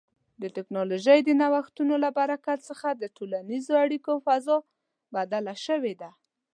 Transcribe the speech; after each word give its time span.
د 0.41 0.43
ټکنالوژۍ 0.55 1.19
د 1.23 1.29
نوښتونو 1.41 1.93
له 2.03 2.09
برکت 2.19 2.59
څخه 2.69 2.87
د 2.91 3.03
ټولنیزو 3.15 3.73
اړیکو 3.83 4.11
فضا 4.25 4.57
بدله 5.15 5.53
شوې 5.65 5.93
ده. 6.01 6.09